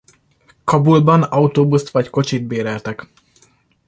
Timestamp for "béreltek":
2.45-3.09